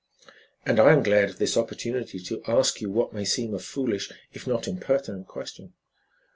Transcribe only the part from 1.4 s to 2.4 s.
opportunity